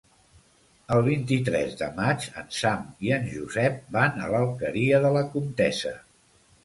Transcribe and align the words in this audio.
El 0.95 1.01
vint-i-tres 1.07 1.75
de 1.81 1.89
maig 1.99 2.25
en 2.43 2.49
Sam 2.59 2.87
i 3.09 3.13
en 3.19 3.29
Josep 3.35 3.77
van 3.99 4.17
a 4.25 4.31
l'Alqueria 4.33 5.03
de 5.05 5.13
la 5.19 5.23
Comtessa. 5.37 5.93